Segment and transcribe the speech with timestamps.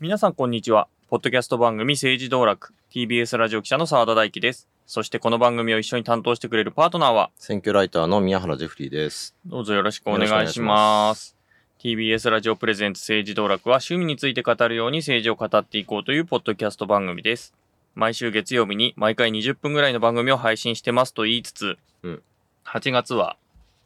[0.00, 0.88] 皆さんこんにちは。
[1.10, 4.66] ポッドキャスト番組政治道楽 TBS ラジオ記者の澤田大樹です。
[4.86, 9.36] そしてこの番組を一緒に担当してくれるパートナーは、選挙ライターの宮原ジェフリーです。
[9.44, 11.08] どうぞよろしくお願いしま。
[11.08, 11.36] ます
[11.80, 17.52] TBS ラジオプレゼンツ政治道楽は趣味について語るように政治を語っていこうというポッドキャスト番組です。
[17.94, 22.22] 毎週月曜日に毎回20分ぐらいの番組を配信してますと言いつつ、うん
[22.64, 23.36] 8月は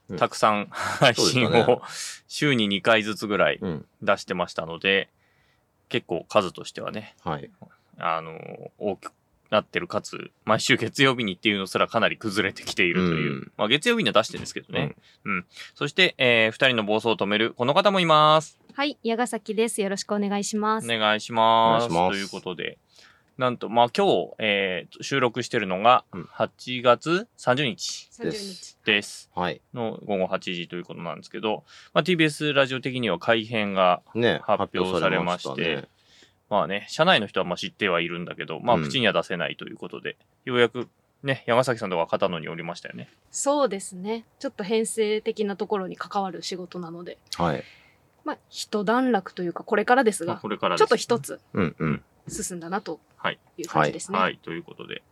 [0.09, 1.83] うんたくさん配信そうですを
[2.28, 3.84] 週に2回ずつぐらいうん。
[4.01, 5.09] 出してましたので、
[5.89, 7.51] 結構数としてはね、はい。
[7.99, 8.39] あの、
[8.79, 9.13] 大きく
[9.51, 13.33] なってるかつ、毎週月曜日にっていうのすらかなり崩れてきているという。
[13.33, 14.95] うんまあ月曜日には出してるんですけどね。
[15.25, 15.47] うん。
[15.75, 18.59] そして、えー、二人の暴走を止めるこの方もいます。
[18.75, 19.81] はい、矢ヶ崎です。
[19.81, 20.85] よろしくお願いします。
[20.93, 21.87] お願いします。
[21.87, 22.79] お願いしますということで、
[23.39, 28.77] なんと、まあ今日、えー、収録してるのがうん8月30日30日。
[28.85, 29.31] です。
[29.35, 29.61] はい。
[29.73, 35.89] の午後8時ということなんですけど、まあ TBS ラジオ的には改編がね、発表されましてね
[36.51, 40.89] まあね、社内の人はまあ知ってはいるんだけど、まあうん口には出せないということで、ようやく
[41.25, 43.09] ね、山崎さんとか片野におりましたよね。
[43.31, 44.27] そうですね。
[44.39, 47.65] ちょっと編成的なところに関わる仕事なので、はい。
[48.25, 52.03] まあ、一段落というか、これからですが、まあこれからちょっとです一つうんうん。
[52.28, 53.39] 進んだなとはい。
[53.56, 54.19] いう感じですね。
[54.19, 54.97] はい、ということで。
[54.97, 55.03] で、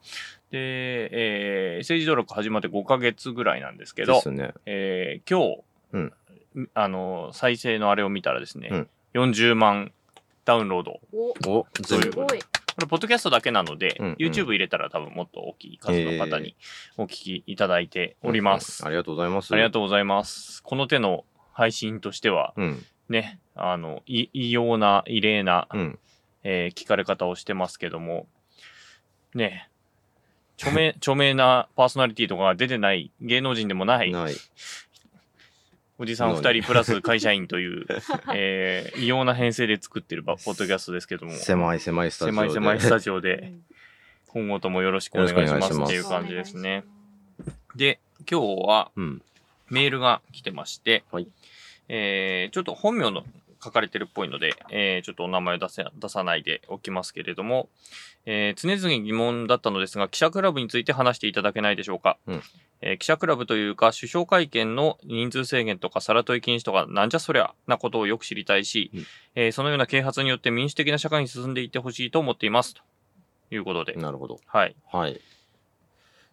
[0.52, 4.52] えー、政治登録始まって5ヶ月ぐらいなんですけど、ですね。
[4.66, 6.12] えー、今日、うん
[6.74, 9.92] あの、再生のあれを見たらですね、うん40万
[10.44, 11.00] ダウンロード。
[11.46, 11.66] お。
[11.84, 12.28] すごい。
[12.74, 16.56] これ、ポッドキャストだけなので、うんうん YouTube 入れたら多分もっと大きい数の方に
[16.96, 18.82] お聞きいただいております。
[18.82, 19.52] うんありがとうございます。
[19.52, 20.62] ありがとうございます。
[20.62, 22.62] この手の配信としては、う。
[22.62, 22.86] うん。
[23.08, 25.98] ね、あの、い異様な、異例な、うん。
[26.44, 28.26] えー聞かれ方をしてますけども、
[29.34, 29.68] ね、
[30.58, 34.34] 著名、 著名なパーソナリティとかが出てない、芸能人でもない、ない。
[35.98, 37.86] おじさん二人プラス会社員という、
[38.34, 42.50] えー異様な編成で作ってるバポッドキャストですけども、狭い狭いスタジオで。
[42.50, 43.64] 狭い狭いスタジオうで、ん
[44.28, 46.84] 今後ともよろしくお願いしますっていう感じですね。。
[47.76, 48.00] で、
[48.30, 49.22] 今日はうん。
[49.68, 51.28] メールが来てまして、はい
[51.88, 53.24] えーちょっと本名の
[53.62, 57.68] 書かれてるっぽいので、えーちょっとお名前を出せ出さないでおきますけれども、
[58.26, 62.18] えー常々疑問だったのですが、記者クラブについて話していただけないでしょうか。
[62.26, 62.42] うん
[62.80, 69.06] えー記者クラブというか、首相会見の人数制限とか、さら問い禁止とか、なんじゃそりゃなことをよく知りたいし、うん
[69.36, 72.74] えーそのような啓発によって民主的な社会に進んでいってほしいと思っています。
[72.74, 72.82] と
[73.50, 73.92] いうことで。
[73.94, 74.40] なるほど。
[74.46, 74.74] はい。
[74.90, 75.20] はい。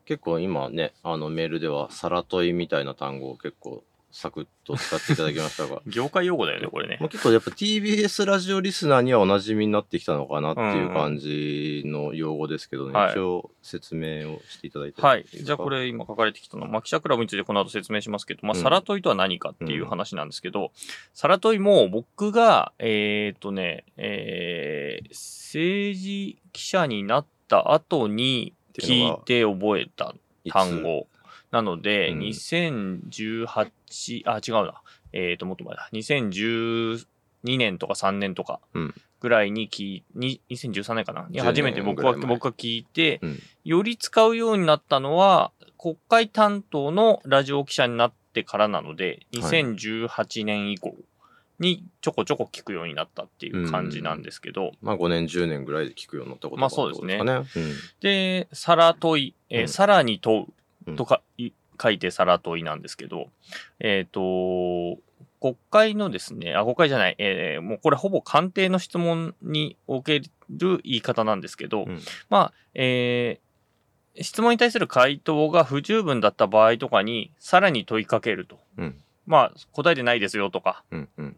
[0.06, 7.08] 結構今ね、あのメールでは、さら問いみたいな単語を結構サクッと使っていただきましたが、 業界用語だよね、これねま。
[7.08, 15.25] あ、結構やっぱ TBS ラジオリスナーにはおなじみになってきたのかなっていう感じの用語ですけどね、はい一応説明をしていただいてはい。
[15.31, 20.72] じゃあこれ今書かれてきたのは、まあ、記者クラブについてこの後説明しますけど、まあ、うんサラトイとは何かっていう話なんですけど、
[21.14, 30.14] サラトイも僕が、えーっとね、えー、政治記者になった後に聞いて覚えた
[30.52, 31.08] 単語。
[31.52, 32.20] なので、うん。
[32.20, 34.82] 2018、あ、違うな。
[35.14, 35.90] えーっと、もっと前だ。
[35.94, 37.06] 2012
[37.44, 38.94] 年とか3年とかうん。
[39.22, 41.28] ぐらいに聞い、に2013年かな？
[41.30, 43.40] に10初めて僕は、僕が聞いて、うん。
[43.66, 49.64] より使うようになったのは、国会担当のラジオ記者になってからなので、はい。
[49.64, 50.96] 2018年以降
[51.60, 57.19] にちょこちょこ聞くようになったっていう感じなんですけど、まあ5年、10年ぐらいで聞くようになったことまあそうですね。
[58.00, 59.68] でさら問い、えーうん。
[59.68, 60.40] さらに問う。
[60.42, 60.54] うん
[60.95, 61.51] とか、い
[61.81, 63.30] 書いてさら問いなんですけど、
[63.80, 64.97] えっ、と、
[65.41, 73.50] 国会のですね、あ、国会じゃない、えーもうこれほぼ官邸の質問における言い方なんですけど、うんまあ、えー
[74.21, 78.59] 質問に対する回答が不十分だった場合とかに、さらに問いかけると。
[78.77, 78.95] うん
[79.25, 81.09] まあ、答えてないですよとか、うん。
[81.18, 81.36] うん。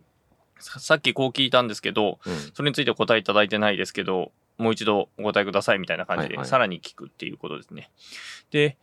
[0.60, 2.36] ささっきこう聞いたんですけど、うん。
[2.54, 7.92] それについて答えいただいてないですけど、もう一度お答えくださいみたいな感じで、はいはいさらに聞くっていうことですね。
[8.50, 8.78] で、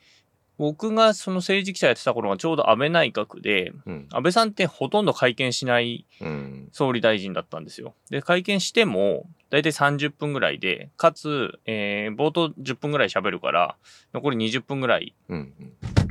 [0.59, 4.09] 僕がその政治記者やってた頃がちょうど安倍内閣で、うん。
[4.13, 6.69] 安倍さんってほとんど会見しないうん。
[6.73, 7.95] 総理大臣だったんですよ。
[8.11, 13.77] で、会見しても、だいたい30分ぐらいで、かつ、えー冒頭10分ぐらい喋るから、
[14.13, 15.53] 残り20分ぐらいうん。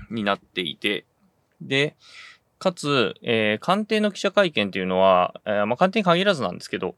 [0.09, 1.05] になっていて、
[1.61, 1.95] で、
[2.57, 6.95] かつ、えー官邸の記者会見っていうのは、えーまあ、官邸に限らずなんですけど、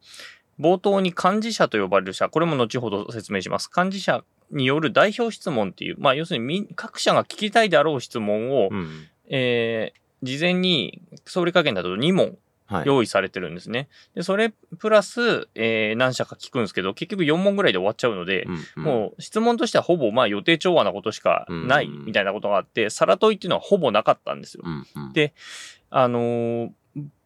[0.59, 3.71] 冒頭に幹事社と呼ばれる社、これも後ほど説明します。
[3.75, 9.07] 幹事社による代表質問っていう、まあ、要するに各社が聞きたいであろう質問を、うん。
[9.29, 12.37] えー事前に総理会見だと2問
[12.67, 12.85] はい。
[12.85, 13.87] 用意されてるんですね。
[14.13, 24.63] で、それプラス、えー何社か聞くんですけど、結局4問ぐらいで終わっちゃうので、うん、もう質問としてはほぼまあ予定調和なことしかないうんみたいなことがあって、さら問いっていうのはほぼなかったんですよ。
[24.65, 24.85] うん。
[24.95, 25.13] うん。
[25.13, 25.33] で
[25.89, 26.69] あのー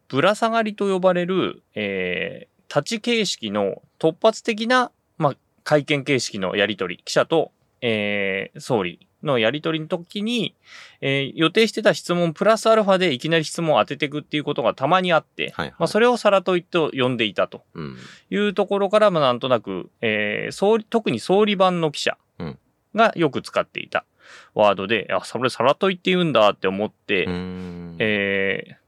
[0.08, 7.51] ぶら下がりと呼ばれる、えー立ち形式の突発的な、まあ、会見形式のやり取り、記者と、
[7.81, 10.54] えー総理のやり取りの時に、
[11.01, 17.98] えー予定してた質問プラスアルファでいきなり質問を当てていくっていうことがたまにあって、はいはいまあ、それをさら問いと呼んでいたとうん。
[18.30, 22.57] いうところから、まあ、なんとなく、えー総理、特に総理版の記者うん
[22.95, 24.06] がよく使っていた
[24.54, 27.95] ワードで、あ、それさら問いって言うんだって思って、うん。
[28.00, 28.83] えー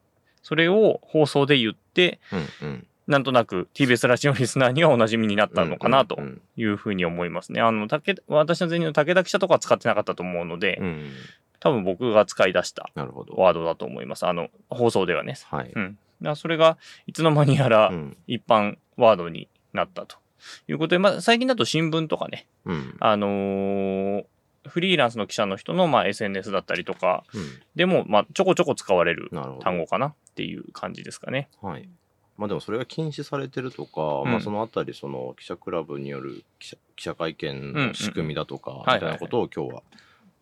[0.47, 2.19] それを放送で言って、
[2.61, 2.67] うん。
[2.67, 2.87] うん。
[3.07, 6.41] なんとなく TBS ラジオリスナーにはお馴染みになったのかなとうん。
[6.55, 7.61] いうふうに思いますね。
[7.61, 11.11] あの、竹、私の前任の武田記者とかは使ってなかったと思うので、うん。
[11.59, 12.89] 多分僕が使い出した。
[12.95, 14.25] ワードだと思います。
[14.25, 15.35] あの、放送ではね。
[15.49, 15.71] はい。
[15.75, 15.97] うん。
[16.35, 18.17] それが、いつの間にやらうん。
[18.27, 20.17] 一般ワードになったと
[20.67, 22.95] いうことで、まあ、最近だと新聞とかね、うん。
[22.99, 24.25] あのー
[24.67, 27.41] フリーランスの記者の人の、まあ、SNS だったりとかうん。
[27.75, 29.29] でも、まあ、ちょこちょこ使われる。
[29.61, 31.49] 単語かなっていう感じですかね。
[31.61, 31.87] はい。
[32.37, 34.31] まあでもそれが禁止されてるとか、うん。
[34.31, 39.83] まあそのあたりその記者クラブによる記者記者会見の仕組みだとか、みたいなことを今日は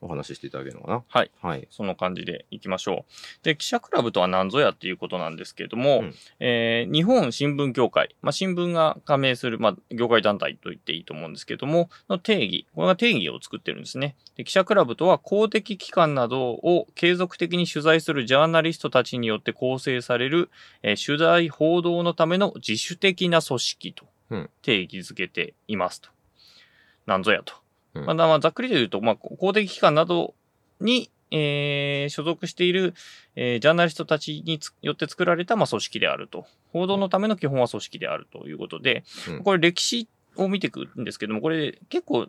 [0.03, 1.03] お話ししていただけるのかな？
[1.07, 1.31] はい。
[1.41, 1.67] はい。
[1.71, 3.43] その感じでいきましょう。
[3.43, 14.15] で、記者クラブとは何ぞやっていうことなんですけれども、うんえー日本新聞協会、まあ、新聞が加盟する、まあ、業界団体と言っていいと思うんですけれども、の定義、これが定義を作ってるんですね。
[14.35, 20.49] で記者クラブとは公的機関などを継続的に取材するジャーナリストたちによって構成される、
[20.81, 26.09] えー取材報道のための自主的な組織とうん定義づけていますと。
[27.05, 27.62] なんぞやと。
[27.95, 30.33] うんまあ、まあざっくりと言うと、まあ、公的機関など
[30.79, 32.93] に、えー所属している、
[33.35, 36.45] えージャーナリストたちにつよって作られた、まあ、組織であると。
[36.71, 42.27] 報道のための基本は組織であるということで、うんこれ歴史を見ていくんですけども、これ結構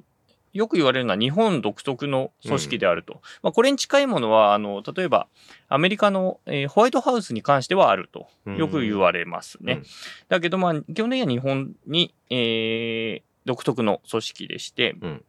[0.52, 3.20] よく言われるのは日本独特の組織であると。
[3.42, 5.26] まあ、これに近いものは、あの、例えば
[5.68, 8.28] アメリカの、えーホワイトハウスに関してはあると。
[8.46, 9.72] よく言われますね。
[9.72, 9.84] うん
[10.28, 15.24] だけど、まあ、基本的には日本に、えー独特の組織でして、うん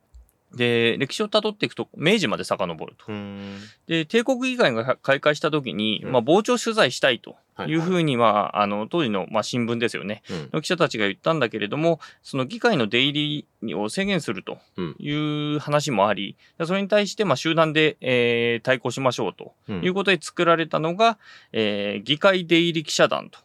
[0.56, 3.06] で、歴史をたどっていくと、明治まで遡ると。
[3.12, 3.58] うん。
[3.88, 10.24] で、帝国議会が開会した時に、うんまあ、傍聴取材したいとはいいうふうには、あの、当時の、まあ、新聞ですよね。
[10.30, 15.12] うんの記者たちが言ったんだけれども、その議会の出入りを制限するとうんい
[15.56, 16.36] う話もあり、
[16.66, 21.18] それに対して、まあ、集団で、えー対抗しましょうとうんいうことで作られたのが、
[21.52, 23.40] えー議会出入り記者団と。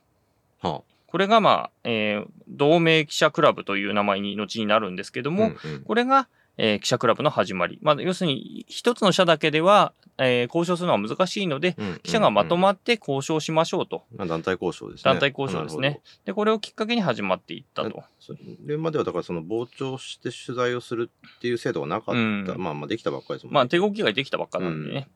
[0.68, 5.32] はこれが、まあ、えー同盟記者クラブという名前に後になるんですけどあ。
[5.32, 7.78] も、うんうんこれが、えー記者クラブの始まり。
[7.82, 14.02] まあ、要するに、一つの社だけでは、えー交渉するのは難しいので、うん記者がまとまって交渉しましょうと。
[14.16, 15.10] まあ団体交渉ですね。
[15.12, 18.02] 団体交渉ですねで、これをきっかけに始まっていったと。
[18.18, 18.34] そ
[18.66, 22.20] れまではだからその傍聴して取材をするっていう制度がなかった。
[22.20, 23.54] うんまあまあできたばっかりですもんね。
[23.54, 25.08] まあ、帝国議会できたばっかなんでね。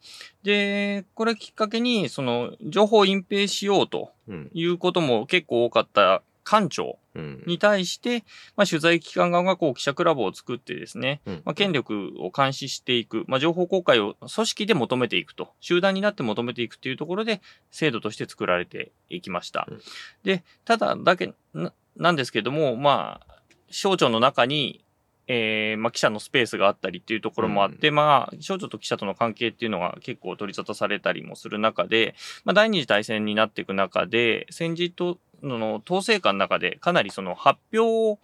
[0.42, 4.50] で、これきっかけに、その、情報を隠蔽しようとうん。
[4.54, 7.42] いうことも結構多かった官庁うん。
[7.46, 8.24] に対して、
[8.56, 19.66] まあ、取材機関側がこう記者クラブを作ってですね、うんまあ、権力を監視していく、まあ、情報公開を組織で求めていくと、集団になって求めていくというところで、制度として作られていきました。
[19.70, 19.80] うん
[20.24, 23.34] で、ただだけな、なんですけども、まあ、
[23.70, 24.84] 省庁の中に、
[25.26, 38.18] えーまあ、記者のスペースがあったりっていうところもあって、まあ、省庁と記者との関係っていうのが結構取り沙汰されたりもする中で、まあ、第二次大戦になっていく中で、戦時との統制下の中でかなりその発表を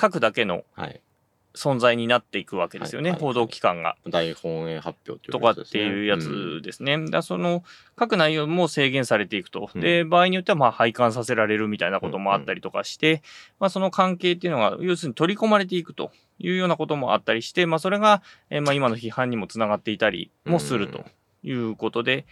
[0.00, 1.00] 書くだけのはい。
[1.54, 3.96] 存在になっていくわけですよね、はいはいはい報道機関が。
[4.08, 6.96] 大本営発表っていうとかっていうやつですね。
[6.96, 7.64] だからその、
[7.98, 9.68] 書く内容も制限されていくと。
[9.74, 13.22] で、場合によっては、まあ、廃刊させられるみたいなこともあったりとかして、
[13.58, 21.04] まあ、その関係っていうのが、要するに取り込まれていくというようなこともあったりして、まあ、それが、えーまあ、今の批判にもつながっていたりもすると
[21.42, 22.26] いうことで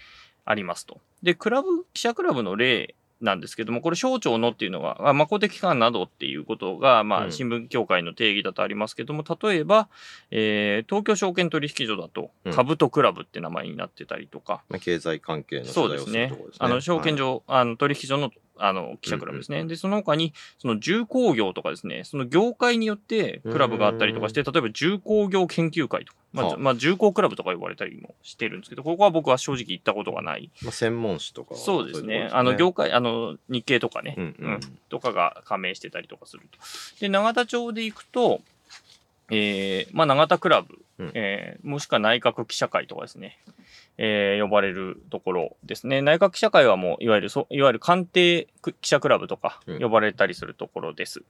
[0.44, 1.00] ありますと。
[1.24, 9.88] で、クラブ、記者クラブの例なんですけども、これ省庁のっていうのは、あまあ公的機関などっていうことが、まあうん新聞協会の定義だとありますけども、例えば、
[10.30, 16.48] えー東京証券取引所だとうん、株とクラブって名前になってたりとか、まあ、経済関係のそうですね取材をするところ。
[16.50, 16.66] ですね。
[16.66, 19.58] あの、証券はい所、あの、取引所の、あの、記者クラブですね。
[19.58, 30.50] うんうんうんで、その他に、その重工業とかですね、その業界によってクラブがあったりとかして、例えば重工業研究会とか、まあ、はあまあ、重工クラブとか呼ばれたりもしてるんですけど、ここは僕は正直行ったことがない。
[30.62, 31.54] まあ、専門誌とか。
[31.54, 32.18] そうですね。
[32.18, 36.58] いところあの、業界、あの、日経とかね、うんうんとかが加盟してたりとかすると。
[37.00, 38.40] で、永田町で行くと、
[39.30, 43.38] えー、まあ、永田クラブ、うんえーもしくは内閣記者会とかですね、
[43.98, 46.00] えー呼ばれるところですね。
[46.02, 48.46] 内閣記者会はもう、いわゆる、そいわゆる官邸
[48.80, 51.22] 記者クラブとかうん呼ばれたりするところです。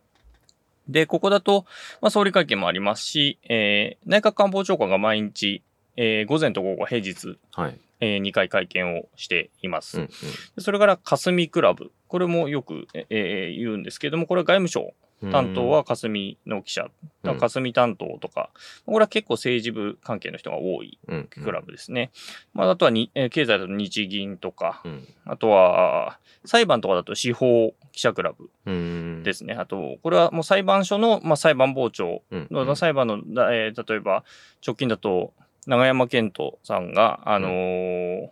[0.89, 1.67] で、ここだと、
[2.01, 5.63] まあ、総理会見もありますし、えー内閣官房長官が毎日、
[5.97, 7.79] えー午前と午後平日、はい。
[8.01, 9.97] え2回会見をしています。
[9.99, 10.15] うんうんで
[10.61, 11.91] それから、霞クラブ。
[12.07, 14.95] これもよく、ええー言うんですけども、これは外務省
[15.33, 16.89] 担当は霞の記者、
[17.25, 17.39] うん。
[17.39, 18.51] 霞担当とか、
[18.87, 21.29] これは結構政治部関係の人が多いうん。
[21.43, 22.11] クラブですね。
[22.55, 25.07] まあ、あとはに、えー経済だと日銀とか、うん。
[25.25, 29.23] あとは、裁判とかだと司法記者クラブうん。
[29.25, 29.55] ですね。
[29.55, 32.23] あと、これはもう裁判所の、まあ、裁判傍聴。
[32.31, 32.47] うん。
[32.51, 34.25] の、裁判の、だえー例えば、
[34.67, 35.33] 直近だと、
[35.67, 38.29] 永山絢斗さんが、あのー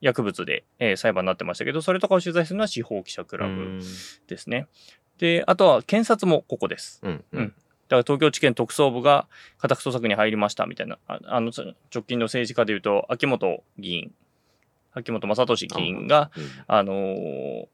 [0.00, 3.78] 薬物で、えー裁判になってましたけど、それとかを取材するのは司法記者クラブ
[4.26, 4.66] ですね。
[5.22, 6.98] で、あとは検察もここです。
[7.04, 7.42] うんううん。
[7.44, 11.52] んだから東京地検特捜部が家宅捜索に入りましたみたいな、ああの、
[11.94, 14.12] 直近の政治家でいうと、秋元議員、
[14.92, 16.44] 秋元正俊議員が、うん。
[16.66, 17.66] あのー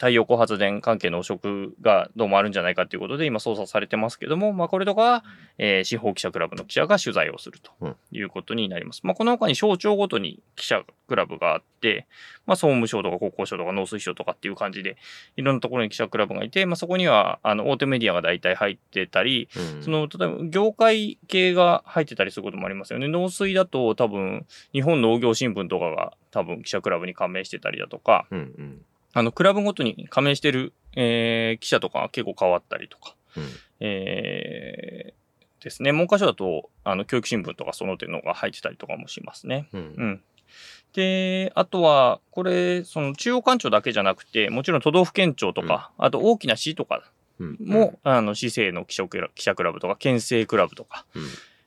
[0.00, 5.24] 太陽光発電関係の汚職がどうもあるんじゃないかということで今捜査されてますけども、まあこれとかは、
[5.58, 9.02] えー司法記者クラブの記者が取材をするとうんいうことになります。
[9.04, 12.06] まあこの他に省庁ごとに記者クラブがあって、
[12.46, 14.96] まあ総務省とか国交省とか農水省とかっていう感じで、
[15.36, 23.06] いろんなところに記者クラブがいて、まあそこにはあの大手メディアが大体入ってたり、うんその、例えば、業界系が入ってたりすることもありますよね。
[23.06, 33.44] 農水だと多分、日本農業新聞とかが多分記者クラブに加盟してたりだとか、うんうんあの、クラブごとに加盟してる、えー記者とかが結構変わったりとか、うん
[33.80, 35.20] えー
[35.62, 35.92] ですね。
[35.92, 39.68] 文科省だと、あの、教育新聞とかその手のが入ってたりとかもしますね。
[39.74, 40.22] うんうん。
[40.94, 47.02] で、あとは、これ、その中央官庁だけじゃなくて、もちろん都道府県庁とか、あと大きな市とか
[47.38, 51.22] うんも、あの、市政の記者クラブとか、県政クラブとか、うん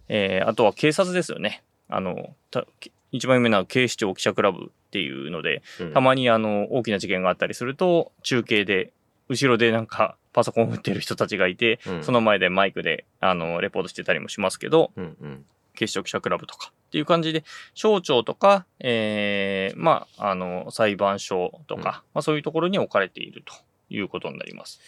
[0.09, 1.63] えーあとは警察ですよね。
[1.87, 2.65] あの、た
[3.13, 5.93] 一番有名な警視庁記者クラブっていうので、うん。
[5.93, 8.91] たまにあの、大きな事件があったりすると、中継で、
[9.29, 12.03] 後ろでなんか、パソコンを打ってる人たちがいて、うん。
[12.03, 15.45] その前でマイクで、あの、レポートしてたりもしますけど、うんうん。
[15.75, 17.43] 警視庁記者クラブとかっていう感じで、
[17.75, 23.53] 省庁とか、えーまあ、あの、裁判所とか、まあそういうところに置かれていると
[23.89, 24.79] いうことになります。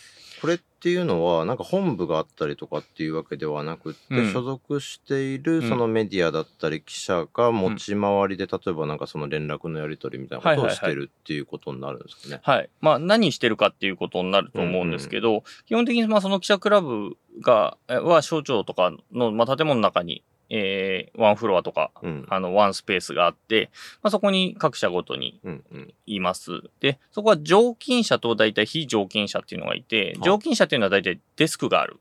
[0.45, 12.41] これっていうのはなんか本部があったりとかっていうわけではなくって、うん所属しているんそのメディアだったり記者が持ち回りで、例えばなんかその連絡のやり取りみたいなことをしてるっていうことになるんですかね？
[12.43, 12.69] はい。
[12.81, 22.25] まあ、何してるかっていうことになると思うんですけど、基本的に、まあ、その記者クラブが、えは省庁とかの、まあ、建物の中に、えーワンフロアとか、うん。
[22.29, 23.69] あの、ワンスペースがあって、
[24.01, 25.93] まあ、そこに各社ごとにうんうん。
[26.05, 26.61] います。
[26.79, 31.93] で、そこは常勤者と大体非常勤者っていうのがいて、は常勤者っていうのは大体デスクがある。
[31.93, 31.99] うん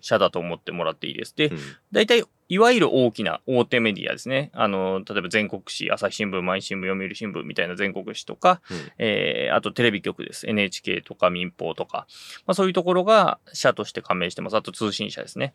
[0.00, 1.34] 社だと思ってもらっていいです。
[1.36, 1.58] でう、ん
[1.92, 4.50] 大体、いわゆる大きな大手メディアですね。
[4.54, 10.46] あの、例えば全国紙、朝日新聞、毎日新聞、読売新聞みたいな全国紙とか、うんえー、あとテレビ局です。
[10.48, 12.06] NHK とか民放とか、
[12.46, 14.56] まあそういうところが社として加盟してます。
[14.56, 15.54] あと通信社ですね。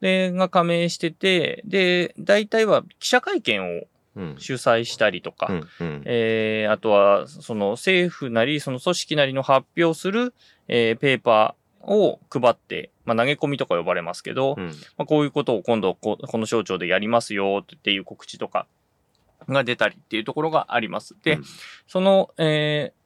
[0.00, 3.84] で、が加盟してて、で、大体は記者会見を
[4.16, 10.34] うん主催したりとか、うんうんえーあとは、その政府なり、その組織なりの発表する、
[10.68, 14.66] えーペーパーを配って、まあ投げ込みとか呼ばれますけど、うん。
[14.96, 18.66] まあ、こういうことを今度こ、この省庁でやりますよっていう告知とか
[19.48, 21.16] が出たりっていうところがあります。
[21.22, 21.44] で、うん。
[21.86, 22.98] その、えー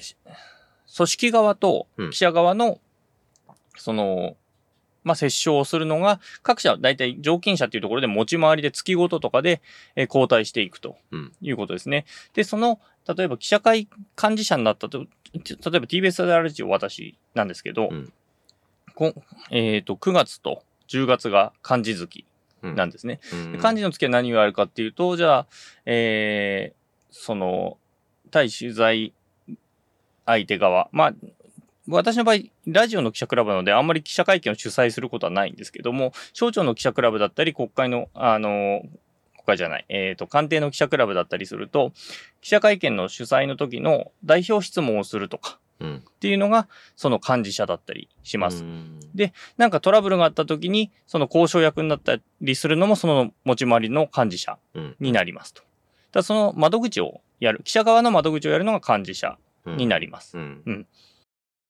[0.00, 0.16] し
[0.96, 2.10] 組織側とうん。
[2.10, 2.80] 記者側の、
[3.76, 4.36] その、
[5.04, 9.60] まあ、折衝をするのが、各社は大体常勤者っていうところで持ち回りで月ごととかで、
[9.96, 12.04] えー交代していくとうんいうことですね。
[12.34, 13.88] で、その、例えば記者会
[14.20, 18.12] 幹事者になったと、例えば TBS ラジオ私なんですけど、うん
[18.94, 19.14] こ
[19.50, 22.26] えっ、と、9月と10月が漢字月
[22.62, 23.20] うんなんですね。
[23.32, 25.46] うんで漢字の月は何があるかっていうと、じゃあ、
[25.86, 27.78] えー、その、
[28.30, 29.12] 対取材
[30.26, 30.88] 相手側。
[30.92, 31.14] まあ、
[31.90, 38.82] 私の場合、ラジオの記者クラブなので、あんまり記者会見を主催することはないんですけども、省庁の記者クラブだったり、国会の、あの、
[39.34, 41.92] 国会じゃない、えっ、と、官邸の記者クラブだったりすると、
[42.40, 45.96] 記者会見の主催の時の代表質問をするとかうん。
[45.96, 48.64] っていうのが、その幹事社だったりします。
[48.64, 54.96] うんでなんかトラブルがあった時に、その交渉役になったりするのも、その持ち回りの幹事社うん。
[55.00, 55.62] になりますと。
[56.12, 60.38] だその窓口をやる、記者側の窓口をやるのが幹事社うんになります。
[60.38, 60.86] うん。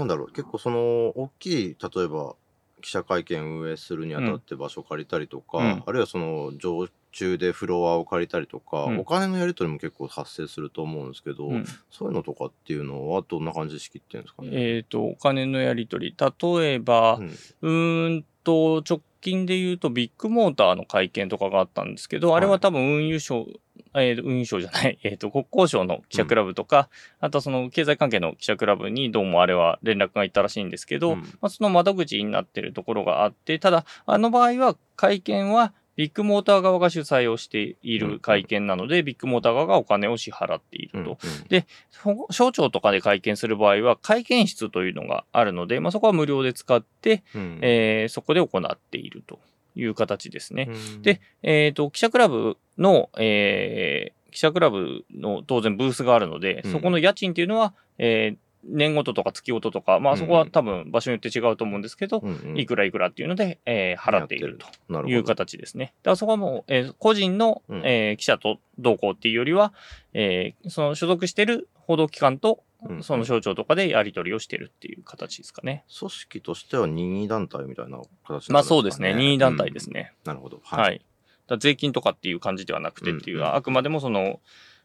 [0.00, 0.78] なんだろう、結構その、
[1.10, 2.34] 大きい、例えば、
[2.82, 5.82] 記者会見運営するにあたって場所借りたりとか、うん。
[5.86, 8.98] あるいはその、常駐でフロアを借りたりとか、うん。
[9.00, 11.66] お金のやり取りも結構発生すると思うんですけど、うん。
[11.90, 14.48] そういうのとかっていうのはどんな感じで仕切ってるんですかね？
[14.52, 16.16] えっ、と、お金のやり取り。
[16.18, 17.20] 例えば、
[17.60, 23.46] うんと、直近で言うとビッグモーターの会見とかがあったんですけど、あれは多分運輸省、
[23.94, 26.88] えー運輸省じゃない、 えっ、と、国交省の記者クラブとか、
[27.20, 31.20] あとはその経済関係の記者クラブにどうもあれは連絡がいったらしいんですけど、うん。
[31.20, 41.18] まあ、その窓口になってるところがあって、ただ、あの場合は会見はビッグモーター側が主催をしている会見なので、ビッグモーター側がお金を支払っていると。
[41.22, 47.58] うんでそ省庁とかで会見する場合は、会見室というのがあるので、まあ、そこは無料で使って、うん。
[47.60, 49.40] えーそこで行っていると
[49.76, 50.70] いう形ですね。
[50.70, 51.02] うん。
[51.02, 56.72] で、えっ、と、記者クラブの、えー記者クラブの当然ブースがあるので、うん。
[56.72, 64.58] そこの家賃っていうのは、えー年ごととか月ごととか、まあそこは多分場所によって違うと思うんですけど、うんうんいくらいくらっていうので、えー払っている
[64.90, 65.94] という形ですね。
[66.02, 69.72] だからそこはもう、えー個人の、うんえー記者と同行っていうよりは、
[70.12, 75.84] えーその所属している報道機関とうんその省庁とかでやり取りをしてるっていう形ですかね。
[75.98, 79.14] 組織としては任意団体みたいな形なんですか、ね、まあそうですね。
[79.14, 80.12] 任意団体ですね。
[80.24, 80.60] うんなるほど。
[80.64, 80.98] はい。
[80.98, 81.04] だか
[81.48, 84.40] ら税金とかっていう感じではなくてっていう、うんうんあくまでもその、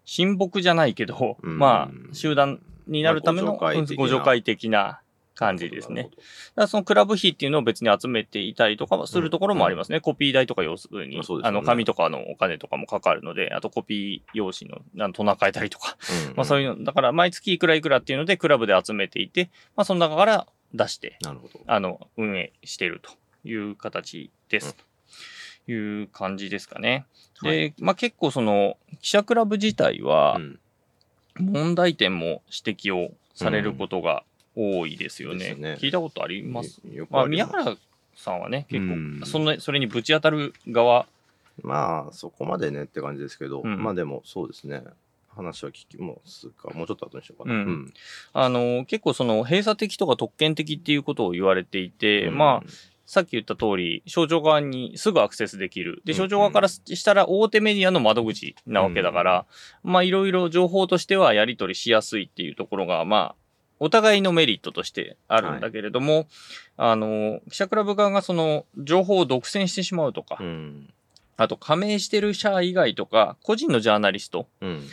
[0.05, 5.01] 親睦じゃないけど、うんまあ、集団になるためのまあご助会的な
[5.35, 6.03] 感じですね。
[6.03, 6.15] だか
[6.55, 9.99] らそのクラブ費っていうのを別に集めていたりとかはするところもありますね。
[9.99, 16.29] コピー代とか要するに、まあねあの、紙とかのお金とかもかかるので、あとコピー用紙の、あのトナカえたりとか、ほど。
[16.29, 21.59] うんまあそういうの、だから毎月いくらいくらっていうのでクラブで集めていて、まあその中から出して、なるほど。
[21.67, 23.11] あの、運営していると
[23.47, 24.75] いう形です。
[24.75, 24.83] と
[25.67, 27.05] いう感じですかね。
[27.41, 30.59] で、まあ結構その、記者クラブ自体はう、ん
[31.37, 34.23] 問題点も指摘をされることが
[34.55, 35.39] 多いですよね。
[35.39, 36.79] ですね聞いたことあります？
[37.09, 37.75] まあ、宮原
[38.15, 41.05] さんはね、結うん構、その、それにぶち当たる側、
[41.61, 44.81] まあ、そこまでねって感じですけど、うんまあでもそうですね。
[45.35, 46.69] 話は聞きますか。
[46.73, 47.55] もうちょっと後にしようかな。
[47.55, 47.93] うん
[48.31, 52.69] あの、結構その、閉鎖的とか特権的っていうことを言われていて、まあ、
[53.05, 56.01] さっき言った通り、省庁側にすぐアクセスできる。
[56.05, 59.45] で、うん省庁側からしたら大手メディアの窓口なわけだから、
[59.83, 63.35] まあいろいろ情報としてはやり取りしやすいっていうところが、まあ、
[63.79, 66.27] お互いのメリットとしてあるんだけれども、
[66.77, 70.89] あの、記者クラブ側がその情報を独占してしまうとか、うん。
[71.37, 74.83] あと加盟してる社以外とか、個人のジャーナリストうん。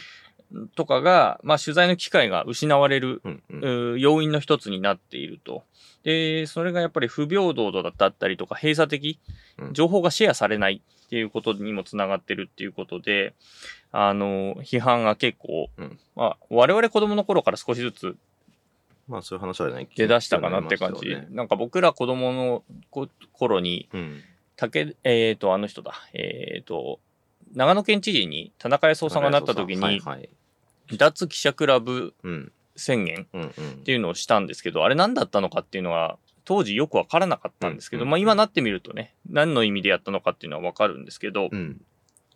[0.75, 3.43] とかが、まあ取材の機会が失われるうん。
[3.51, 4.01] うん。
[4.01, 5.65] 要因の一つになっていると。
[6.05, 9.19] で、それがやっぱり不平等だったりとか、閉鎖的
[9.59, 13.35] う、ん情報がシェアされないっていうことにもつながってるっていうことで、
[13.93, 18.17] あの、批判が結構、うんまあ、我々子供の頃から少しずつ
[19.09, 21.17] まあそういう話はね、出だしたかなって感じ。
[21.31, 24.21] なんか僕ら子供のこ頃に、うん。
[24.57, 27.01] 竹、えっ、と、あの人だ、えっ、と、
[27.55, 30.29] 長野県知事に田中康夫さんがなった時に、はいはい。
[30.97, 32.53] 脱記者クラブうん。
[32.77, 41.81] 宣言っていうのをしたんですけど、あれ何だったのかっていうのは、当時よくわからなかったんですけど、うんまあ今なってみるとね、何の意味でやったのかっていうのはわかるんですけど、うん。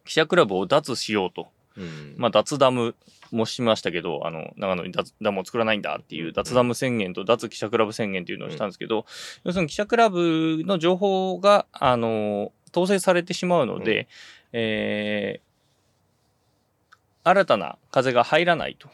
[0.04, 1.48] 記者クラブを脱しようと。
[1.76, 2.14] うん。
[2.16, 2.94] まあ脱ダム
[3.32, 9.06] もしましたけど、あの、長野に脱ダムを作らないんだっていう脱ダム宣言と脱記者クラブ宣言っていうのをしたんですけど、
[9.44, 14.06] 要するに記者クラブの情報が、あの、統制されてしまうので、
[14.52, 15.45] えー
[17.28, 18.88] 新たな風が入らないと。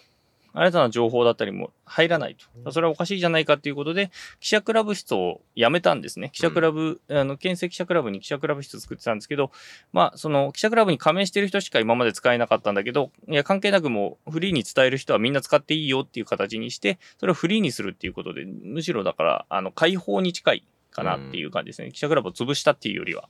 [0.55, 2.73] 新たな情報だったりも入らないと。
[2.73, 6.31] それはおかしいじゃないかということで、記者クラブ室を辞めたんですね。
[6.33, 9.51] 記者クラブ、あの、県政記者クラブに記者クラブ室作ってたんですけど、
[9.93, 21.91] まあ、その記者クラブに加盟してる人しか今まで使えなかったんだけど、いや、関係なくもうフリーに伝える人はみんな使っていいよっていう形にして、それをフリーにするっていうことで、むしろだから、あの、解放に近いかなっていう感じですね。
[21.91, 23.29] 記者クラブを潰したっていうよりは。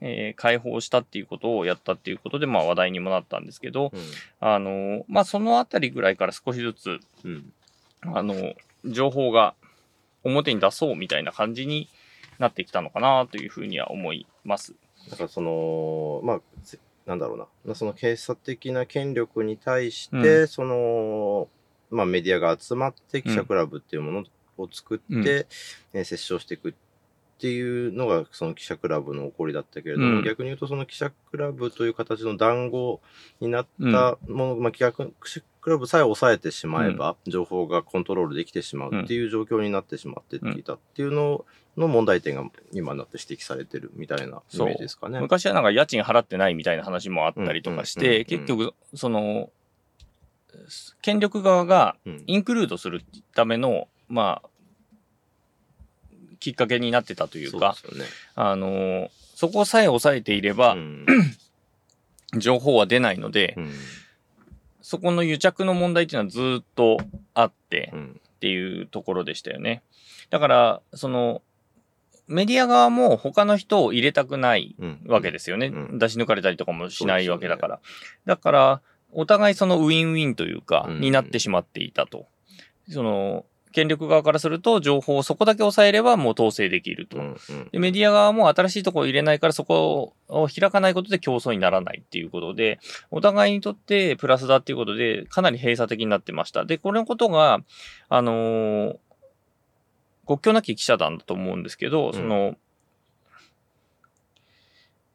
[0.00, 3.92] えー解放したっていうことをやったっていうことで、まあ話題にもなったんですけど、
[4.40, 7.52] あの、まあそのあたりぐらいから少しずつ、うん。
[8.02, 8.54] あの、
[8.84, 9.54] 情報が
[10.22, 11.88] 表に出そうみたいな感じに
[12.38, 14.74] なってきたのかなというふうには思います。
[15.10, 21.48] だからその、まあ、せなんだろうな、その警察的な権力に対して、うその、
[21.90, 24.24] まあメディアが集まって記者クラブっていうもの
[24.58, 25.26] を作って、うん。
[25.28, 26.72] えー折衝していくっ
[27.38, 30.24] ていうのがその記者クラブの起こりだったけれども、うん。
[30.24, 33.00] 逆に言うとその記者クラブという形の談合
[33.40, 41.44] になったもの、まあ記者クラブさえ抑えてしまえば、情報がコントロールできてしまうっていう状況になってしまっていたっていうの
[41.76, 45.20] の問題点が今になって指摘されてるみたいなイメージですかね。
[45.20, 48.12] 昔はなんか家賃払ってないみたいな話もあったりとかしうんうん。
[48.12, 48.20] うん。
[48.20, 48.38] うて、ん。
[48.38, 49.50] 結局、その、
[51.02, 52.24] 権力側がうん。
[52.26, 53.02] インクルードする
[53.34, 54.48] ための、まあ、
[56.40, 58.04] きっかけになってたというか、ね。
[58.34, 61.06] あの、そこさえ抑えていればう、ん
[62.38, 63.72] 情報は出ないので、うん
[64.82, 66.98] そこの癒着の問題っていうのはずっと
[67.34, 69.82] あってう、んっていうところでしたよね。
[70.30, 71.42] だから、その、
[72.28, 75.66] メディア側も他の人を入れたくないうんわけですよね。
[75.66, 77.80] うん出し抜かれたりとかもしないわけだから。
[78.26, 78.80] だから、
[79.12, 82.26] お互いそのウィンウィンというか、うんになってしまっていたと。
[82.88, 83.44] その、
[83.76, 87.18] 権力側からすると、情報をそこだけ抑えればもう統制できると。
[87.18, 92.78] うんうんでメディア側も新しいところを入れないからそこを開かないことで競争にならないっていうことで、
[93.10, 96.64] お互いにとってプラスだっていうことで、かなり閉鎖的になってました。
[96.64, 97.60] で、これのことが、
[98.08, 98.96] あのー
[100.26, 102.56] 国境なき記者団だと思うんですけど、んその、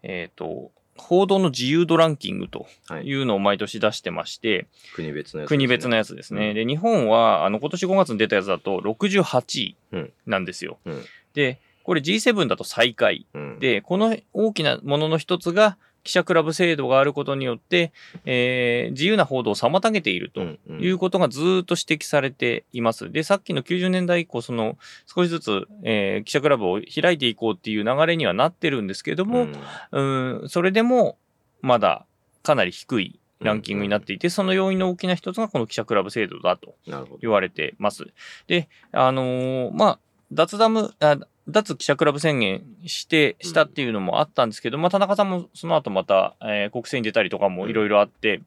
[0.04, 0.72] えっ、と、
[1.02, 6.50] 報道の自由度ランキングとはいいうのを毎年出してまして、国別のやつですね、国別のやつですね。
[6.50, 10.78] うんで、日本は、あの、今年5月に出たやつだと68位うんなんですよ。
[10.86, 13.26] うんで、これ G7 だと最下位。
[13.34, 17.92] うん、で、この大きなものの一つが、記者クラブ制度があることによって、
[18.26, 20.42] えー自由な報道を妨げていると
[20.74, 23.12] いうことがずーっと指摘されています。
[23.12, 29.48] で、さっきの90年代以降、その、少しずつ、えー記者クラブを開いていこうっていう流れにはなってるんですけども、
[29.92, 31.18] うん、それでも、
[31.62, 32.06] まだ
[32.44, 36.76] かなり低いランキングになっていて、その要因の大きな一つがこの記者クラブ制度だと。
[37.22, 38.08] 言われてます。
[38.48, 40.00] で、あのーまあ、
[40.32, 48.42] 脱ダム、あ脱記者クラブ宣言して、したっていうのもあったんですけど、まあ、田中さんもその後また、えー国政に出たりとかもいろいろあって、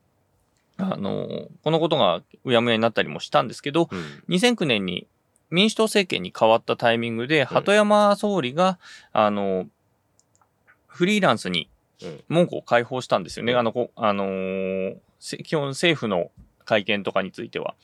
[0.76, 4.34] あのーこのことがうやむやになったりもしたんですけど、うん。
[4.34, 5.06] 2009年に
[5.50, 8.78] 民主党政権に変わったタイミングで、鳩山総理が、
[9.12, 9.66] あの、
[10.86, 11.68] フリーランスに
[12.02, 12.24] うん。
[12.28, 13.52] 門戸を開放したんですよね。
[13.52, 13.58] うん。
[13.58, 16.30] あの、こあのーせ基本政府の
[16.64, 17.74] 会見とかについては。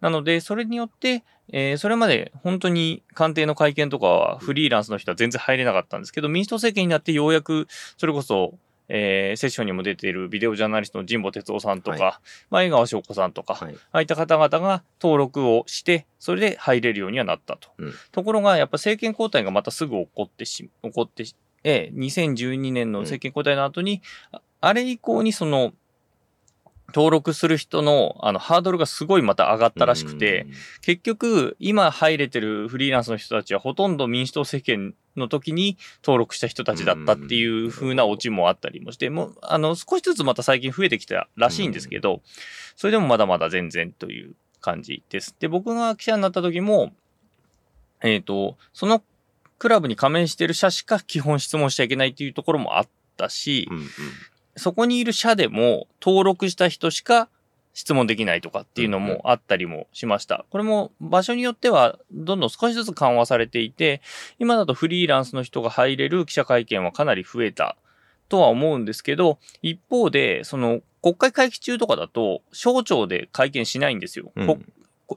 [0.00, 8.54] なので、それによって、えーそれまで本当に官邸の会見とかはフリーランスの人は全然入れなかったんですけど、民主党政権になってようやく、それこそ、
[8.88, 13.74] えーセッションにも出ているビデオジャーナリストの神保哲夫さんとか、はまあ、江川翔子さんとか、はい。
[13.74, 17.70] ああいった方々が登録をして、それで入れるようにはなったと。
[17.78, 21.34] うんところが、やっぱ政権交代がまたすぐ起こってし、起こってし、
[21.64, 25.72] ええ、2012年の政権交代の後に、ああれ以降にその、
[26.94, 30.46] 登録する人の、あの、ハードルがすごいまた上がったらしくて、
[30.80, 42.22] 結局、今入れてるフリーランスの人たちはほとんど民主党政権の時に登録した人たちだったっていう風なオチもあったりもして、もう、あの、少しずつまた最近増えてきたらしいんですけど、
[42.74, 45.36] それでもまだまだ全然という感じです。
[45.38, 46.92] で、僕が記者になった時も、
[48.02, 49.02] えっ、と、その
[49.58, 53.84] クラブに加盟してる社しか基本質問しちゃいけないっていうところもあったし、うんうん
[54.58, 57.28] そこにいる社でも登録した人しか
[57.74, 60.44] 質問できないとかっていうのもあったりもしました。
[60.50, 64.02] これも場所によってはどんどん少しずつ緩和されていて、
[64.38, 67.76] 今だとフリーランスの人が入れる記者会見はかなり増えた
[68.28, 74.32] とは思うんですけど、一方で、その国会会期中とかだと省庁で会見しないんですよ。
[74.34, 74.58] うんこ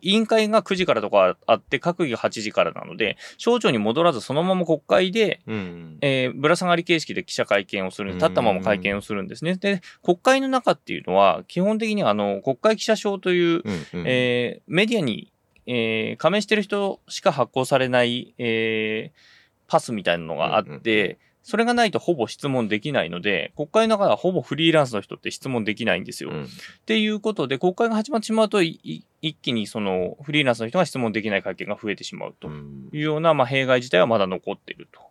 [0.01, 5.97] 委員会が9時からとかあって、閣議が8時からなので、省庁に戻らずそのまま国会でうん。
[6.01, 9.56] えーぶら下がり形式で記者会見をする、立ったまま会見をするんですね。
[9.56, 14.04] で、国会の中っていうのは、基本的にはあの、国会記者証という、うんうん。
[14.08, 15.32] えーメディアに、
[15.65, 26.30] えー加盟してる人しか発行されない、えーパスみたいなのがあって、うんうんそれがないとほぼ質問できないので、国会の中ではほぼフリーランスの人って質問できないんですよ。
[26.30, 26.43] うん。
[26.43, 26.47] っ
[26.86, 29.04] ていうことで、国会が始まってしまうと、一
[29.41, 32.47] 気にそのフリーランスの人が質問できない会見が増えてしまうと。
[32.47, 32.89] うん。
[32.93, 35.01] いうような、まあ、弊害自体はまだ残っていると。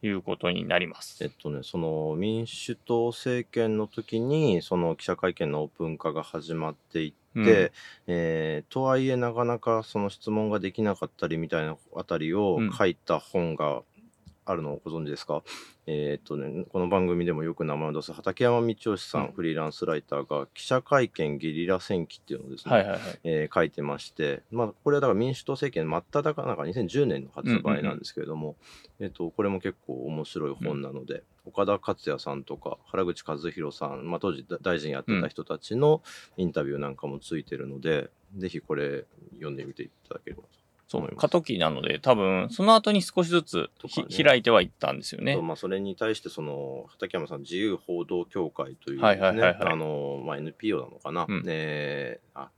[0.00, 1.24] いうことになります。
[1.24, 7.46] えっとね、その民主党政権の時に、その記者会見のオープン化が始まっていって、うん。
[8.06, 12.72] えーとはいえなかなかその質問ができなかったりみたいなあたりをうん。
[12.72, 13.82] 書いた本が
[14.50, 15.42] あるのをご存知ですか？
[15.86, 19.32] えーっとね、この番組でもよく名前を出す畠山道義さん、うん。
[19.32, 23.00] フリーランスライターが記者会見ゲリラ戦記っていうのをですね、はいはいはい。
[23.24, 28.56] えー書いてまして、まあ、これはだから民主党政権真っ只中なんか2010年の発売なんですけれども、
[29.00, 36.02] えっと、これも結構面白い本なので、岡田克也さんとか原口和弘さん、まあ、当時だ大臣やってた人たちの
[36.36, 40.48] インタビューなんかもついてるので、ぜひこれ読んでみていただければと
[41.16, 43.70] 過渡期なので、多分、その後に少しずつ
[44.08, 44.24] ね。
[44.24, 45.34] 開いてはいったんですよね。
[45.34, 45.42] と。
[45.42, 49.72] まあ、それに対してその畠山さん自由報道協会というね、はいはいはいはい。
[49.72, 51.44] あのまあ、NPO なのかな、うん。
[51.46, 52.50] えーあ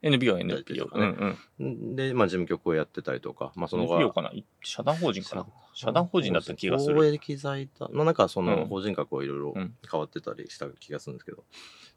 [0.00, 0.86] NPO、大丈夫 NPO です。
[0.86, 1.96] かうねんうん。
[1.96, 4.30] で、まあ、事務局をやってたりとか、まあ、その後 NPO かな。
[4.62, 5.46] 社団法人かな。
[5.74, 6.06] 社団。
[6.06, 6.96] 法人だった気がする。
[6.96, 8.66] 公益財団、まあ、なんかそのうん。
[8.66, 9.74] 法人格をいろいろうん。
[9.90, 11.42] 変わってたりした気がするんですけど、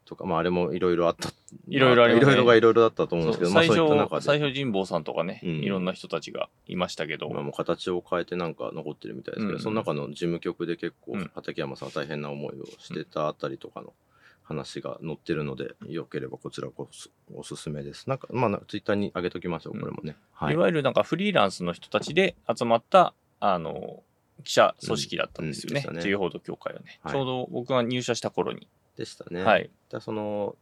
[0.04, 1.30] とか、まあ、あれもいろいろあった。
[1.68, 2.32] いろいろありますね。
[2.32, 5.50] いろいろがいろいろだったと思うんですけど、まあ、最そういった中初、で、最初神保さんとかね、うん。
[5.60, 9.62] いろんな人たちがいましたけど、まあ、もう形を変えてなんか残ってるみたいですけど、うん。
[9.62, 13.92] その中の事務局で結構うん、畠山さんは大変な思いをしてたあたりとかの
[14.42, 18.08] 話が載ってるので、よければこちらこそおすすめです。
[18.08, 20.16] なんか、まあ、ツイッターに上げときましょう、これもね。
[20.32, 20.56] はいい。
[20.56, 24.02] わゆるなんかフリーランスの人たちで集まった、あの、
[24.44, 25.82] 記者組織だったんですよね。
[25.84, 28.68] うんうんね自由報道協会はね、はいちょうど僕が入社した頃に。
[28.96, 29.42] でしたね。
[29.42, 29.70] はい。
[29.90, 30.56] でその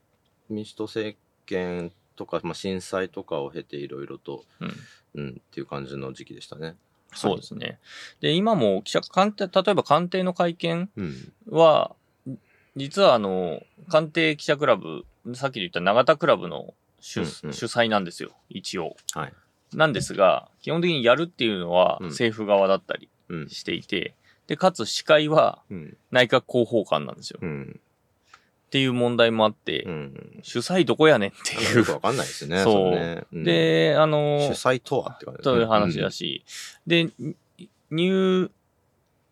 [0.49, 4.75] 民主党政権とか、まあ、震災とかを経ていろいろと、うん
[5.15, 6.77] うん、っていう感じの時期でしたね。
[7.13, 7.81] そうですね。
[8.21, 11.33] で、今も記者官邸、例えば官邸の会見うん。
[11.49, 11.97] は、
[12.77, 15.05] 実はあの、官邸記者クラブ、
[15.35, 18.97] さっき言った永田クラブの主,、主催なんですよ、一応。
[19.15, 19.33] はい。
[19.75, 23.49] なんですが、基本的にやるっていうのはうん政府側だったりうん。
[23.49, 24.15] していて、
[24.47, 25.97] で、かつ司会はうん。
[26.11, 27.39] 内閣広報官なんですよ。
[27.43, 27.81] うん。
[27.81, 30.41] っていう問題もあって、うん。
[30.43, 31.93] 主催どこやねんっていうよく。
[31.93, 32.63] わかんないですね。
[32.63, 36.45] そうで、あの主、催とはって感じそういう話だし、
[36.87, 37.11] で、
[37.91, 38.51] に入、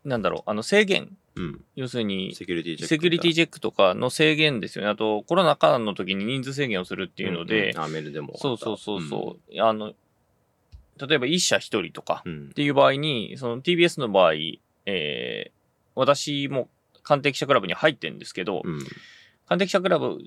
[0.04, 1.44] なんだろう、あの制限、うん。
[1.44, 1.64] うん。
[1.76, 2.88] 要するに、セキュリティチェック。
[2.88, 4.90] セキュリティチェックとかの制限ですよね。
[4.90, 8.36] あと、コロナ禍の時に人数制限をするっていうので、んんあ、メールでも。
[8.38, 9.94] そうそうそうそう、あの、
[11.06, 12.32] 例えば一社一人とかうん。
[12.32, 12.52] うんっ。
[12.52, 14.34] ていう場合に、その TBS の場合、
[14.86, 15.50] えー、
[15.94, 16.68] 私も
[17.02, 18.80] 官邸記者クラブに入ってるんですけど、うん。
[19.48, 20.18] 官邸記者クラブ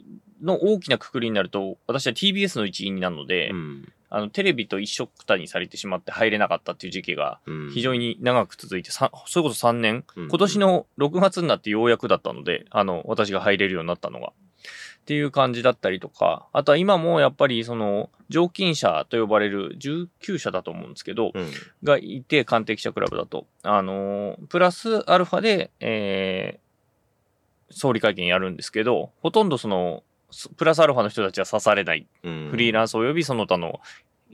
[0.41, 3.93] の大きなくくりになると、私は TBS の一員になるので、うん。
[4.09, 7.71] あの、テレビと一緒くたにされてしまって入れなかったっていう時期がうん。
[7.71, 14.33] 非常に長く続いて、さそれこそ3年、うん今年の6月になってようやくだったので、あの、私が入れるようになったのが。
[15.01, 21.49] っていう感じだったりとか、あとは今もやっぱりその、常勤者と呼ばれる19社だと思うんですけど、うん。
[21.83, 23.47] がいて、官邸記者クラブだと。
[23.63, 26.70] あのープラスアルファで、えー、
[27.71, 32.07] 総理会見やるんですけど、ほとんどその、すプラスアルファの人たちは刺されない。
[32.23, 32.47] うん。
[32.51, 33.81] フリーランス及びその他の、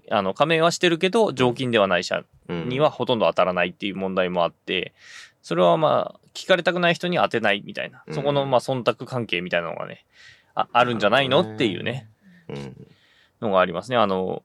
[0.09, 4.93] あの、加盟はしてるけど、常勤ではない社ンにはほとんど当たらないっていう問題もあって、
[5.41, 10.05] それはまあ、聞かれたくない人には当てないみたいな、そこのまあ、忖度関係みたいなのがね、
[10.55, 12.07] ああるんじゃないのっていうね、
[12.49, 12.87] うん。
[13.41, 13.97] のがありますね。
[13.97, 14.43] あの、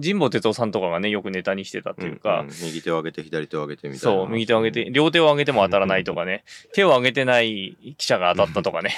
[0.00, 2.50] 神保哲夫さんとかがね、よくネタにしてたっていうか、んん。
[2.62, 4.18] 右手を上げて左手を上げてみたいな。
[4.20, 8.94] そう、右手を上げて、両手を上げても当たらないとかね、手を上げてない記者が当たったとかね、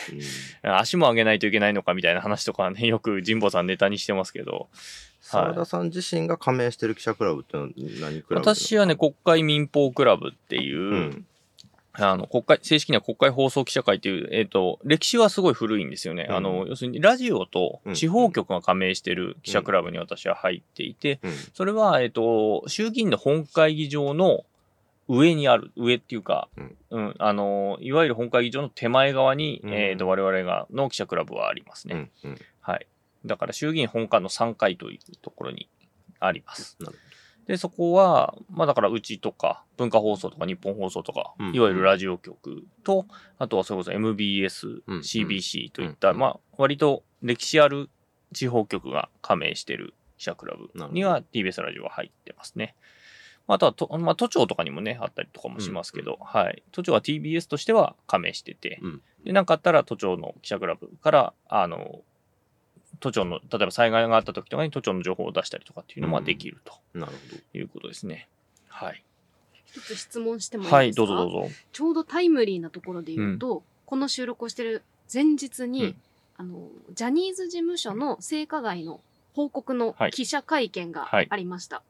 [0.62, 0.74] うん。
[0.76, 4.68] 足も上げないといけないのかみたいな話とかね、よく神保さんネタにしてますけど、
[5.20, 7.56] 澤田さん自身が加盟してる記者クラブって
[8.00, 11.26] 何クラブ私はね、国会民放クラブっていう、うん。
[11.94, 16.26] あの、国会、正式には国会放送記者会っていう、えっ、と、歴史はすごい古いんですよね。
[16.28, 21.32] うんあの、要するにラジオとうん地方局が加盟してる記者クラブに私は入っていて、うん。
[21.52, 24.44] それは、えっ、と、衆議院の本会議場の
[25.08, 32.10] 上にある、上っていうか、うんうん、あの、いわゆる本会議場の手前側に、うんえっ、と、我々が、の記者クラブはありますね。
[32.24, 32.30] うん。
[32.30, 32.38] うん。
[32.62, 32.86] はい。
[33.26, 35.68] だから衆議院本館の3階というところに
[36.20, 36.76] あります。
[36.80, 36.98] なる
[37.46, 41.54] で、そこは、まあだからうちとか、文化放送とか日本放送とか、うん。
[41.54, 43.06] いわゆるラジオ局と、
[43.38, 44.98] あとはそれこそ MBS、うん。
[45.00, 46.18] CBC といった、うん。
[46.18, 47.90] まあ割と歴史ある
[48.32, 52.76] 地方局が加盟してる記者クラブには TBS ラジオが入ってますね。
[53.48, 56.62] あとはと、まあ都庁とかにもね、あったりとかもしますけど、はい。
[56.70, 59.02] 都庁は TBS としては加盟してて、うん。
[59.24, 62.02] で、なんかあったら都庁の記者クラブから、あの、
[63.00, 66.74] 都庁の、例えば災害があった時とかに都庁の情報を出したりとかっていうのもできると。
[66.94, 68.28] なるほいうことですね。
[68.68, 69.02] はい。
[69.64, 70.76] 一つ質問してもいいですか？
[70.76, 71.48] はい、どうぞどうぞ。
[71.72, 75.96] ちょうどタイムリーなところで言うと、この収録をしてる前日に、うん。
[76.38, 79.00] あの、ジャニーズ事務所の性加害の
[79.34, 80.10] 報告のはい。
[80.10, 81.26] 記者会見がはい。
[81.28, 81.82] ありました。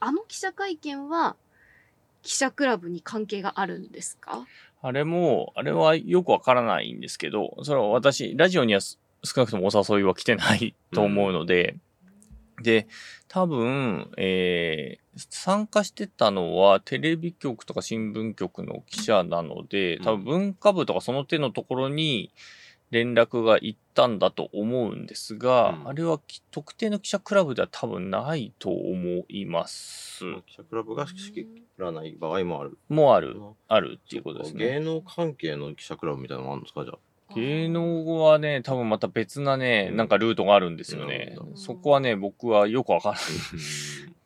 [0.00, 1.36] あの記者会見は、
[2.22, 4.46] 記者クラブに関係があるんですか？
[4.80, 11.76] あれも、あれはよくわからないんですけど、それは私、ラジオにはす少なくともお誘いは来てないと思うので、
[12.62, 12.86] で、
[13.28, 22.32] 多分、えー参加してたのはテレビ局とか新聞局の記者なので、多分文化部とかその手のところに
[22.90, 30.20] 連絡が行ったんだと思うんですが、うんあれはき特定の記者クラブでは多分ないと思います。
[30.46, 32.78] 記者クラブが仕切らない場合もある。
[32.88, 33.36] もある、
[33.68, 34.66] あるっていうことですね。
[34.66, 36.98] 芸能関係の記者クラブみたいなのもあるんですかじゃあ。
[37.34, 43.22] 芸能はね、多分また別なね、なんかルートがあるんですよねそこはね、僕はよくわからない。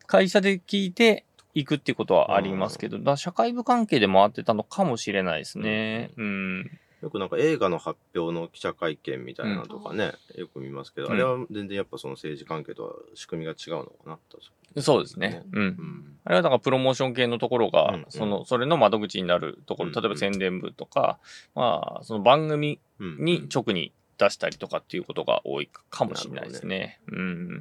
[0.05, 6.11] 会社で聞いて行くってことはありますけど、だ社会部関係で回ってたのかもしれないですね。
[6.17, 6.79] うん。
[7.01, 14.39] よくなんか映画の発表の記者会見みたいなのとかね、よく見ますけど、うんあれは全然やっぱその政治関係とは仕組みが違うのかなと。
[14.81, 15.43] そうですね。
[15.53, 15.59] う。
[15.59, 16.17] うんん。
[16.23, 21.19] あれはだからプロモーション系のところが、うんその、それの窓口になるところ、うん例えば宣伝部とか、
[21.55, 26.99] まあ、その番組うんに直に出したりとかっていうことが多いかもしれないですね。
[27.07, 27.59] うん。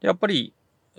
[0.00, 0.52] でやっぱり、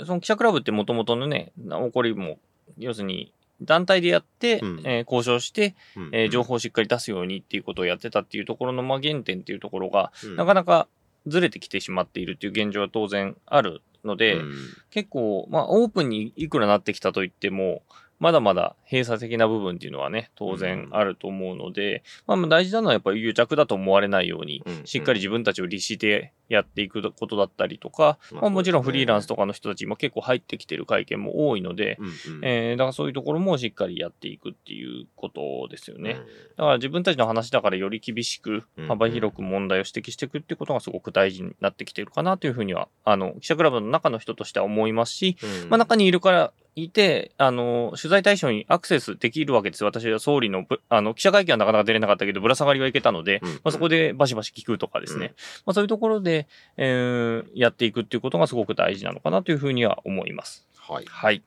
[0.06, 2.40] その記者クラブってもともとのね、起こりも、
[2.78, 4.82] 要するに、団体でやって、うん。
[4.86, 6.10] えー交渉して、うん。
[6.14, 10.36] えー情報をしっかり出すようにっていうことをやってたっていうところの、まあ、原点っていうところが、うん。
[10.36, 10.88] なかなか
[11.28, 14.54] ずれてきてしまっているっていう現状は当然あるので、うん。
[14.92, 17.84] 結構、まあ、オープンにいくらなってきたといっても、
[18.20, 32.14] まだまだ閉鎖的な部分っていうのはね、当然あると思うので、まあまあ大事なのはやっぱり癒着だと思われないようにうん、しっかり自分たちを律してやっていくことだったりとか、まあまあもちろんフリーランスとかの人たち今結構入ってきてる会見も多いので、うんうん。
[32.44, 36.12] えーだからそういうところもしっかりやっていくっていうことですよね。
[36.12, 36.18] うん。
[36.18, 36.24] だ
[36.64, 38.88] から自分たちの話だからより厳しくうん。
[38.88, 45.70] 幅広く問題を指摘していくっていうことがすごく大事になってきてるかなというふうには、あの、記者クラブの中の人としては思いますし、うん。
[45.70, 49.88] まあ中にいるからいて、あの、取材対象にアクセスできるわけですよ。
[49.88, 55.26] 私は総理のぶ、あの、記者会見はなかなか出れなかったけど、ぶら下がりはいけたので、うんまあそこでバシバシ聞くとかですね。
[55.26, 55.32] うん
[55.66, 60.68] まあそういうところで、えーやっていくっていうことがすごく大事なのかなというふうには思います。
[60.76, 61.06] はい。
[61.08, 61.44] はい。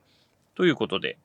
[0.55, 1.19] ということで、